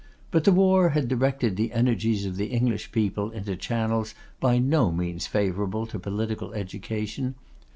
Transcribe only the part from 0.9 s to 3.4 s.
had directed the energies of the English people